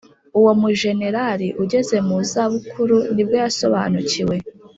[0.39, 4.35] uwo mujenerali ugeze mu zabukuru nibwo yasobanukiwe.